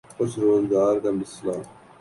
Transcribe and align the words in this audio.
کچھ 0.17 0.35
روزگار 0.39 0.95
کا 1.03 1.11
مسئلہ۔ 1.11 1.55